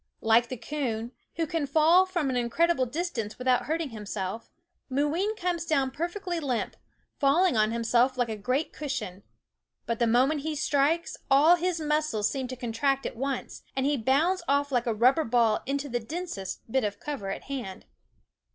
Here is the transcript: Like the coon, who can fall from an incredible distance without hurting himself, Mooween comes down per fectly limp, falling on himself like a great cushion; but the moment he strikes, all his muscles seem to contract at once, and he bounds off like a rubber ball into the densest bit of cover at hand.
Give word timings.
Like 0.21 0.49
the 0.49 0.57
coon, 0.57 1.11
who 1.35 1.45
can 1.45 1.67
fall 1.67 2.07
from 2.07 2.31
an 2.31 2.35
incredible 2.35 2.87
distance 2.87 3.37
without 3.37 3.65
hurting 3.65 3.91
himself, 3.91 4.49
Mooween 4.89 5.35
comes 5.35 5.63
down 5.63 5.91
per 5.91 6.09
fectly 6.09 6.41
limp, 6.41 6.75
falling 7.19 7.55
on 7.55 7.71
himself 7.71 8.17
like 8.17 8.27
a 8.27 8.35
great 8.35 8.73
cushion; 8.73 9.21
but 9.85 9.99
the 9.99 10.07
moment 10.07 10.41
he 10.41 10.55
strikes, 10.55 11.17
all 11.29 11.55
his 11.55 11.79
muscles 11.79 12.31
seem 12.31 12.47
to 12.47 12.55
contract 12.55 13.05
at 13.05 13.15
once, 13.15 13.61
and 13.75 13.85
he 13.85 13.95
bounds 13.95 14.41
off 14.47 14.71
like 14.71 14.87
a 14.87 14.93
rubber 14.95 15.23
ball 15.23 15.61
into 15.67 15.87
the 15.87 15.99
densest 15.99 16.61
bit 16.71 16.83
of 16.83 16.99
cover 16.99 17.29
at 17.29 17.43
hand. 17.43 17.85